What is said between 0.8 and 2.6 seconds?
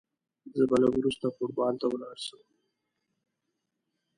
لږ وروسته فوټبال ته ولاړ سم.